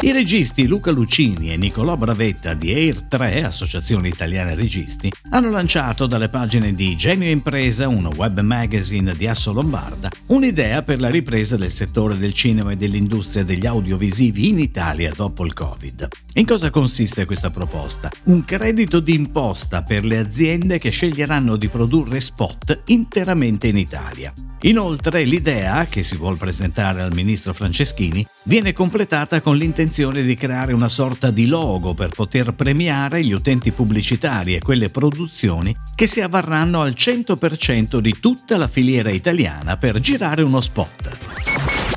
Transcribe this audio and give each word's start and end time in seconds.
I 0.00 0.10
registi 0.10 0.66
Luca 0.66 0.90
Lucini 0.90 1.52
e 1.52 1.56
Nicolò 1.56 1.96
Bravetta 1.96 2.54
di 2.54 2.72
Air 2.72 3.02
3, 3.02 3.44
Associazione 3.44 4.08
Italiana 4.08 4.54
Registi, 4.54 5.12
hanno 5.30 5.50
lanciato 5.50 6.06
dalle 6.06 6.28
pagine 6.28 6.72
di 6.72 6.96
Genio 6.96 7.30
Impresa, 7.30 7.86
un 7.86 8.06
web 8.16 8.40
magazine 8.40 9.14
di 9.14 9.28
Asso 9.28 9.52
Lombarda, 9.52 10.08
un'idea 10.28 10.82
per 10.82 11.00
la 11.00 11.08
ripresa 11.08 11.56
del 11.56 11.70
settore 11.70 12.18
del 12.18 12.34
cinema 12.34 12.72
e 12.72 12.76
dell'industria 12.76 13.44
degli 13.44 13.66
audiovisivi 13.66 14.48
in 14.48 14.58
Italia 14.58 15.12
dopo 15.14 15.44
il 15.44 15.52
Covid. 15.52 16.08
In 16.34 16.46
cosa 16.46 16.70
consiste 16.70 17.24
questa 17.24 17.50
proposta? 17.50 18.10
Un 18.24 18.44
credito 18.44 18.98
d'imposta 18.98 19.82
per 19.82 20.04
le 20.04 20.18
aziende 20.18 20.78
che 20.78 20.90
sceglieranno 20.90 21.56
di 21.56 21.68
produrre 21.68 22.18
spot 22.18 22.82
interamente 22.86 23.68
in 23.68 23.76
Italia. 23.76 24.32
Inoltre 24.64 25.24
l'idea, 25.24 25.86
che 25.86 26.04
si 26.04 26.16
vuole 26.16 26.36
presentare 26.36 27.02
al 27.02 27.12
ministro 27.12 27.52
Franceschini, 27.52 28.24
viene 28.44 28.72
completata 28.72 29.40
con 29.40 29.56
l'intenzione 29.82 30.22
di 30.22 30.36
creare 30.36 30.72
una 30.72 30.86
sorta 30.86 31.32
di 31.32 31.46
logo 31.46 31.92
per 31.92 32.10
poter 32.10 32.54
premiare 32.54 33.24
gli 33.24 33.32
utenti 33.32 33.72
pubblicitari 33.72 34.54
e 34.54 34.60
quelle 34.60 34.90
produzioni 34.90 35.76
che 35.96 36.06
si 36.06 36.20
avvarranno 36.20 36.80
al 36.80 36.94
100% 36.96 37.98
di 37.98 38.14
tutta 38.20 38.56
la 38.56 38.68
filiera 38.68 39.10
italiana 39.10 39.76
per 39.76 39.98
girare 39.98 40.42
uno 40.42 40.60
spot. 40.60 41.18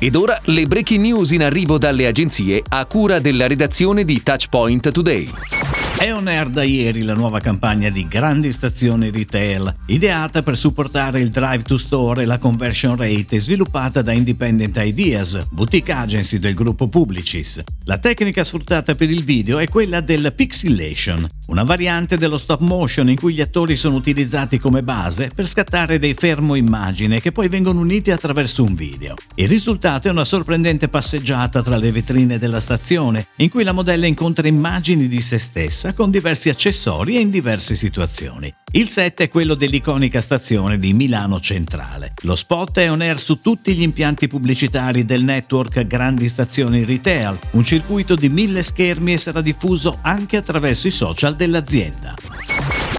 Ed 0.00 0.16
ora 0.16 0.36
le 0.46 0.66
breaking 0.66 1.00
news 1.00 1.30
in 1.30 1.44
arrivo 1.44 1.78
dalle 1.78 2.08
agenzie 2.08 2.60
a 2.68 2.84
cura 2.86 3.20
della 3.20 3.46
redazione 3.46 4.04
di 4.04 4.20
Touchpoint 4.20 4.90
Today. 4.90 5.85
È 5.98 6.12
on 6.12 6.28
air 6.28 6.50
da 6.50 6.62
ieri 6.62 7.00
la 7.00 7.14
nuova 7.14 7.40
campagna 7.40 7.88
di 7.88 8.06
grandi 8.06 8.52
stazioni 8.52 9.10
retail, 9.10 9.74
ideata 9.86 10.42
per 10.42 10.54
supportare 10.54 11.20
il 11.20 11.30
drive 11.30 11.62
to 11.62 11.78
store 11.78 12.22
e 12.22 12.26
la 12.26 12.36
conversion 12.36 12.96
rate 12.96 13.40
sviluppata 13.40 14.02
da 14.02 14.12
Independent 14.12 14.76
Ideas, 14.76 15.46
boutique 15.50 15.94
agency 15.94 16.38
del 16.38 16.52
gruppo 16.52 16.88
Publicis. 16.88 17.64
La 17.84 17.96
tecnica 17.96 18.44
sfruttata 18.44 18.94
per 18.94 19.10
il 19.10 19.24
video 19.24 19.58
è 19.58 19.68
quella 19.68 20.02
del 20.02 20.34
pixelation, 20.36 21.26
una 21.46 21.62
variante 21.62 22.16
dello 22.16 22.38
stop 22.38 22.60
motion 22.60 23.08
in 23.08 23.16
cui 23.16 23.34
gli 23.34 23.40
attori 23.40 23.76
sono 23.76 23.96
utilizzati 23.96 24.58
come 24.58 24.82
base 24.82 25.30
per 25.34 25.46
scattare 25.46 25.98
dei 25.98 26.14
fermo 26.14 26.54
immagine 26.54 27.20
che 27.20 27.32
poi 27.32 27.48
vengono 27.48 27.80
uniti 27.80 28.10
attraverso 28.10 28.64
un 28.64 28.74
video. 28.74 29.14
Il 29.34 29.48
risultato 29.48 30.08
è 30.08 30.10
una 30.10 30.24
sorprendente 30.24 30.88
passeggiata 30.88 31.62
tra 31.62 31.76
le 31.76 31.92
vetrine 31.92 32.38
della 32.38 32.60
stazione, 32.60 33.28
in 33.36 33.50
cui 33.50 33.64
la 33.64 33.72
modella 33.72 34.06
incontra 34.06 34.48
immagini 34.48 35.08
di 35.08 35.20
se 35.20 35.38
stessa 35.38 35.92
con 35.94 36.10
diversi 36.10 36.48
accessori 36.48 37.16
e 37.16 37.20
in 37.20 37.30
diverse 37.30 37.74
situazioni. 37.74 38.52
Il 38.76 38.90
set 38.90 39.22
è 39.22 39.30
quello 39.30 39.54
dell'iconica 39.54 40.20
stazione 40.20 40.78
di 40.78 40.92
Milano 40.92 41.40
Centrale. 41.40 42.12
Lo 42.24 42.34
spot 42.34 42.78
è 42.80 42.90
on 42.90 43.00
air 43.00 43.18
su 43.18 43.40
tutti 43.40 43.74
gli 43.74 43.80
impianti 43.80 44.28
pubblicitari 44.28 45.06
del 45.06 45.24
network 45.24 45.86
Grandi 45.86 46.28
Stazioni 46.28 46.84
Retail, 46.84 47.38
un 47.52 47.64
circuito 47.64 48.14
di 48.14 48.28
mille 48.28 48.62
schermi 48.62 49.14
e 49.14 49.16
sarà 49.16 49.40
diffuso 49.40 50.00
anche 50.02 50.36
attraverso 50.36 50.88
i 50.88 50.90
social 50.90 51.36
dell'azienda. 51.36 52.14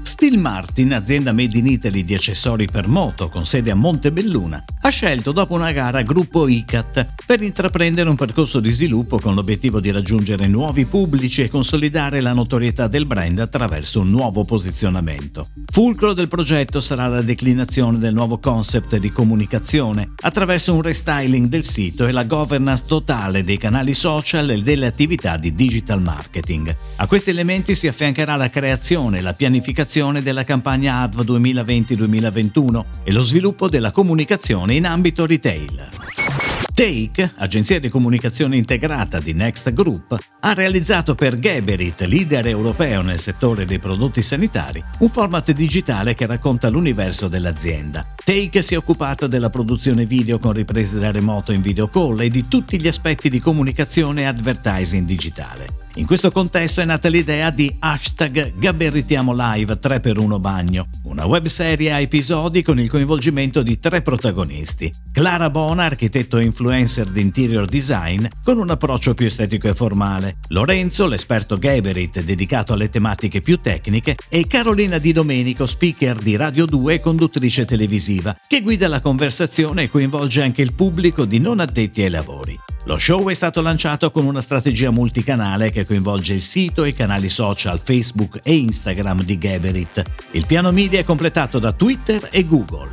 Steel 0.01 0.39
Martin, 0.39 0.93
azienda 0.93 1.31
made 1.31 1.55
in 1.55 1.67
Italy 1.67 2.03
di 2.03 2.15
accessori 2.15 2.65
per 2.65 2.87
moto 2.87 3.29
con 3.29 3.45
sede 3.45 3.69
a 3.69 3.75
Montebelluna, 3.75 4.63
ha 4.87 4.89
scelto 4.89 5.33
dopo 5.33 5.53
una 5.53 5.73
gara 5.73 6.01
gruppo 6.01 6.47
ICAT 6.47 7.15
per 7.25 7.41
intraprendere 7.41 8.09
un 8.09 8.15
percorso 8.15 8.61
di 8.61 8.71
sviluppo 8.71 9.19
con 9.19 9.35
l'obiettivo 9.35 9.81
di 9.81 9.91
raggiungere 9.91 10.47
nuovi 10.47 10.85
pubblici 10.85 11.41
e 11.41 11.49
consolidare 11.49 12.21
la 12.21 12.31
notorietà 12.31 12.87
del 12.87 13.05
brand 13.05 13.37
attraverso 13.39 13.99
un 13.99 14.09
nuovo 14.09 14.45
posizionamento. 14.45 15.49
Fulcro 15.69 16.13
del 16.13 16.29
progetto 16.29 16.79
sarà 16.79 17.07
la 17.07 17.21
declinazione 17.21 17.97
del 17.97 18.13
nuovo 18.13 18.39
concept 18.39 18.95
di 18.95 19.11
comunicazione 19.11 20.13
attraverso 20.21 20.73
un 20.73 20.81
restyling 20.81 21.47
del 21.47 21.65
sito 21.65 22.07
e 22.07 22.13
la 22.13 22.23
governance 22.23 22.85
totale 22.87 23.43
dei 23.43 23.57
canali 23.57 23.93
social 23.93 24.49
e 24.51 24.61
delle 24.61 24.85
attività 24.85 25.35
di 25.35 25.53
digital 25.53 26.01
marketing. 26.01 26.73
A 26.95 27.07
questi 27.07 27.31
elementi 27.31 27.75
si 27.75 27.87
affiancherà 27.87 28.37
la 28.37 28.49
creazione 28.49 29.17
e 29.17 29.21
la 29.21 29.33
pianificazione 29.33 30.23
della 30.23 30.45
campagna 30.45 31.01
ADV 31.01 31.25
2020-2021 31.29 32.85
e 33.03 33.11
lo 33.11 33.21
sviluppo 33.21 33.67
della 33.67 33.91
comunicazione 33.91 34.75
in 34.77 34.85
ambito 34.85 35.25
retail. 35.25 35.89
Take, 36.71 37.31
agenzia 37.37 37.79
di 37.79 37.89
comunicazione 37.89 38.55
integrata 38.55 39.19
di 39.19 39.33
Next 39.33 39.73
Group, 39.73 40.15
ha 40.41 40.53
realizzato 40.53 41.15
per 41.15 41.39
Geberit, 41.39 42.01
leader 42.01 42.45
europeo 42.45 43.01
nel 43.01 43.17
settore 43.17 43.65
dei 43.65 43.79
prodotti 43.79 44.21
sanitari, 44.21 44.83
un 44.99 45.09
format 45.09 45.51
digitale 45.53 46.13
che 46.13 46.27
racconta 46.27 46.69
l'universo 46.69 47.27
dell'azienda. 47.27 48.05
Take 48.23 48.61
si 48.61 48.75
è 48.75 48.77
occupata 48.77 49.25
della 49.25 49.49
produzione 49.49 50.05
video 50.05 50.37
con 50.37 50.53
riprese 50.53 50.99
da 50.99 51.11
remoto 51.11 51.51
in 51.51 51.61
video 51.61 51.87
call 51.87 52.21
e 52.21 52.29
di 52.29 52.47
tutti 52.47 52.79
gli 52.79 52.87
aspetti 52.87 53.31
di 53.31 53.39
comunicazione 53.39 54.21
e 54.21 54.25
advertising 54.25 55.07
digitale. 55.07 55.86
In 55.97 56.05
questo 56.05 56.29
contesto 56.31 56.79
è 56.79 56.85
nata 56.85 57.09
l'idea 57.09 57.49
di 57.49 57.75
hashtag 57.79 58.53
Gabberritiamo 58.53 59.33
Live 59.33 59.79
3x1 59.81 60.39
Bagno, 60.39 60.89
una 61.05 61.25
webserie 61.25 61.91
a 61.91 61.99
episodi 61.99 62.61
con 62.61 62.79
il 62.79 62.87
coinvolgimento 62.87 63.63
di 63.63 63.79
tre 63.79 64.03
protagonisti. 64.03 64.93
Clara 65.11 65.49
Bona, 65.49 65.85
architetto 65.85 66.37
e 66.37 66.43
influencer 66.43 67.07
di 67.07 67.21
interior 67.21 67.65
design, 67.65 68.27
con 68.43 68.59
un 68.59 68.69
approccio 68.69 69.15
più 69.15 69.25
estetico 69.25 69.69
e 69.69 69.73
formale. 69.73 70.37
Lorenzo, 70.49 71.07
l'esperto 71.07 71.57
Gaberit 71.57 72.21
dedicato 72.21 72.73
alle 72.73 72.91
tematiche 72.91 73.41
più 73.41 73.59
tecniche. 73.59 74.17
E 74.29 74.45
Carolina 74.45 74.99
Di 74.99 75.13
Domenico, 75.13 75.65
speaker 75.65 76.15
di 76.17 76.35
Radio 76.35 76.67
2 76.67 76.93
e 76.93 76.99
conduttrice 76.99 77.65
televisiva, 77.65 78.37
che 78.47 78.61
guida 78.61 78.87
la 78.87 79.01
conversazione 79.01 79.83
e 79.83 79.89
coinvolge 79.89 80.43
anche 80.43 80.61
il 80.61 80.75
pubblico 80.75 81.25
di 81.25 81.39
non 81.39 81.59
addetti 81.59 82.03
ai 82.03 82.11
lavori. 82.11 82.59
Lo 82.87 82.97
show 82.97 83.27
è 83.27 83.33
stato 83.33 83.59
lanciato 83.59 84.11
con 84.11 84.25
una 84.25 84.39
strategia 84.39 84.91
multicanale 84.91 85.71
che 85.71 85.85
coinvolge 85.85 86.35
il 86.35 86.39
sito 86.39 86.85
e 86.85 86.89
i 86.89 86.93
canali 86.93 87.27
social 87.27 87.81
Facebook 87.83 88.39
e 88.41 88.55
Instagram 88.55 89.23
di 89.23 89.37
Gaberit. 89.37 90.01
Il 90.31 90.45
piano 90.45 90.71
media 90.71 90.97
è 90.97 91.03
completato 91.03 91.59
da 91.59 91.73
Twitter 91.73 92.29
e 92.31 92.45
Google. 92.45 92.91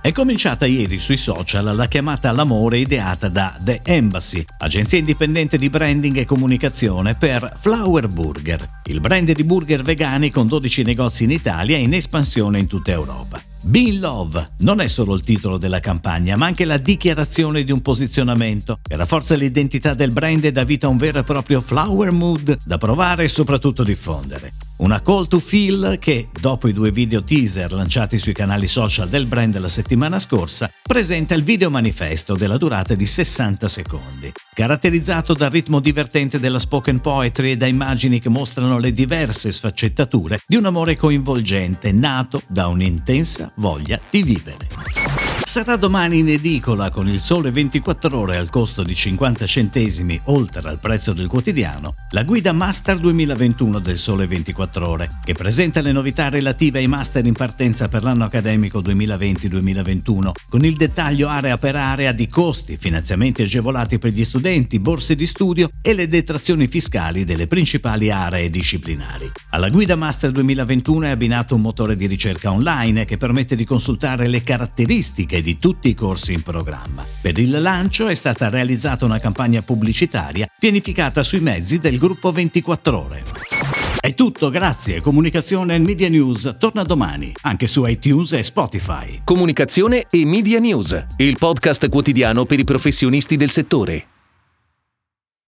È 0.00 0.10
cominciata 0.10 0.64
ieri 0.64 0.98
sui 0.98 1.18
social 1.18 1.76
la 1.76 1.86
chiamata 1.86 2.30
all'amore 2.30 2.78
ideata 2.78 3.28
da 3.28 3.54
The 3.60 3.82
Embassy, 3.84 4.42
agenzia 4.56 4.96
indipendente 4.96 5.58
di 5.58 5.68
branding 5.68 6.16
e 6.16 6.24
comunicazione 6.24 7.14
per 7.14 7.58
Flower 7.60 8.08
Burger, 8.08 8.66
il 8.84 9.00
brand 9.00 9.30
di 9.30 9.44
burger 9.44 9.82
vegani 9.82 10.30
con 10.30 10.46
12 10.46 10.82
negozi 10.82 11.24
in 11.24 11.30
Italia 11.30 11.76
e 11.76 11.80
in 11.80 11.92
espansione 11.92 12.58
in 12.58 12.66
tutta 12.66 12.92
Europa. 12.92 13.43
Be 13.66 13.78
in 13.78 13.98
Love 13.98 14.50
non 14.58 14.82
è 14.82 14.86
solo 14.88 15.14
il 15.14 15.22
titolo 15.22 15.56
della 15.56 15.80
campagna, 15.80 16.36
ma 16.36 16.44
anche 16.44 16.66
la 16.66 16.76
dichiarazione 16.76 17.64
di 17.64 17.72
un 17.72 17.80
posizionamento 17.80 18.78
che 18.82 18.94
rafforza 18.94 19.36
l'identità 19.36 19.94
del 19.94 20.12
brand 20.12 20.44
e 20.44 20.52
dà 20.52 20.64
vita 20.64 20.86
a 20.86 20.90
un 20.90 20.98
vero 20.98 21.20
e 21.20 21.24
proprio 21.24 21.62
flower 21.62 22.10
mood 22.10 22.58
da 22.62 22.76
provare 22.76 23.24
e 23.24 23.28
soprattutto 23.28 23.82
diffondere. 23.82 24.52
Una 24.76 25.00
call 25.00 25.28
to 25.28 25.38
feel 25.38 25.98
che, 26.00 26.28
dopo 26.40 26.66
i 26.66 26.72
due 26.72 26.90
video 26.90 27.22
teaser 27.22 27.70
lanciati 27.72 28.18
sui 28.18 28.32
canali 28.32 28.66
social 28.66 29.08
del 29.08 29.26
brand 29.26 29.56
la 29.60 29.68
settimana 29.68 30.18
scorsa, 30.18 30.68
presenta 30.82 31.34
il 31.34 31.44
video 31.44 31.70
manifesto 31.70 32.34
della 32.34 32.56
durata 32.56 32.96
di 32.96 33.06
60 33.06 33.68
secondi. 33.68 34.32
Caratterizzato 34.52 35.32
dal 35.34 35.50
ritmo 35.50 35.78
divertente 35.78 36.40
della 36.40 36.58
spoken 36.58 37.00
poetry 37.00 37.52
e 37.52 37.56
da 37.56 37.66
immagini 37.66 38.18
che 38.18 38.28
mostrano 38.28 38.78
le 38.78 38.92
diverse 38.92 39.52
sfaccettature 39.52 40.40
di 40.44 40.56
un 40.56 40.64
amore 40.64 40.96
coinvolgente 40.96 41.92
nato 41.92 42.42
da 42.48 42.66
un'intensa 42.66 43.52
voglia 43.56 44.00
di 44.10 44.24
vivere. 44.24 45.03
Sarà 45.46 45.76
domani 45.76 46.18
in 46.18 46.30
edicola 46.30 46.88
con 46.90 47.06
il 47.06 47.20
sole 47.20 47.52
24 47.52 48.18
ore 48.18 48.38
al 48.38 48.48
costo 48.48 48.82
di 48.82 48.94
50 48.94 49.46
centesimi 49.46 50.18
oltre 50.24 50.68
al 50.68 50.80
prezzo 50.80 51.12
del 51.12 51.28
quotidiano, 51.28 51.94
la 52.10 52.24
guida 52.24 52.52
Master 52.52 52.98
2021 52.98 53.78
del 53.78 53.98
sole 53.98 54.26
24 54.26 54.88
ore, 54.88 55.08
che 55.22 55.34
presenta 55.34 55.82
le 55.82 55.92
novità 55.92 56.28
relative 56.30 56.78
ai 56.78 56.88
master 56.88 57.26
in 57.26 57.34
partenza 57.34 57.88
per 57.88 58.02
l'anno 58.02 58.24
accademico 58.24 58.80
2020-2021, 58.80 60.30
con 60.48 60.64
il 60.64 60.74
dettaglio 60.76 61.28
area 61.28 61.58
per 61.58 61.76
area 61.76 62.12
di 62.12 62.26
costi, 62.26 62.78
finanziamenti 62.78 63.42
agevolati 63.42 63.98
per 63.98 64.12
gli 64.12 64.24
studenti, 64.24 64.80
borse 64.80 65.14
di 65.14 65.26
studio 65.26 65.68
e 65.82 65.92
le 65.94 66.08
detrazioni 66.08 66.66
fiscali 66.66 67.24
delle 67.24 67.46
principali 67.46 68.10
aree 68.10 68.50
disciplinari. 68.50 69.30
Alla 69.50 69.68
guida 69.68 69.94
Master 69.94 70.32
2021 70.32 71.04
è 71.04 71.10
abbinato 71.10 71.54
un 71.54 71.60
motore 71.60 71.96
di 71.96 72.06
ricerca 72.06 72.50
online 72.50 73.04
che 73.04 73.18
permette 73.18 73.54
di 73.54 73.64
consultare 73.64 74.26
le 74.26 74.42
caratteristiche 74.42 75.33
di 75.42 75.56
tutti 75.56 75.88
i 75.88 75.94
corsi 75.94 76.32
in 76.32 76.42
programma. 76.42 77.04
Per 77.20 77.38
il 77.38 77.60
lancio 77.60 78.08
è 78.08 78.14
stata 78.14 78.48
realizzata 78.48 79.04
una 79.04 79.18
campagna 79.18 79.62
pubblicitaria 79.62 80.48
pianificata 80.58 81.22
sui 81.22 81.40
mezzi 81.40 81.78
del 81.78 81.98
gruppo 81.98 82.32
24 82.32 82.98
ore. 82.98 83.22
È 84.00 84.12
tutto, 84.14 84.50
grazie. 84.50 85.00
Comunicazione 85.00 85.76
e 85.76 85.78
Media 85.78 86.10
News 86.10 86.56
torna 86.58 86.82
domani, 86.82 87.32
anche 87.42 87.66
su 87.66 87.86
iTunes 87.86 88.32
e 88.32 88.42
Spotify. 88.42 89.22
Comunicazione 89.24 90.06
e 90.10 90.26
Media 90.26 90.58
News, 90.58 91.04
il 91.16 91.38
podcast 91.38 91.88
quotidiano 91.88 92.44
per 92.44 92.58
i 92.58 92.64
professionisti 92.64 93.36
del 93.36 93.50
settore. 93.50 94.13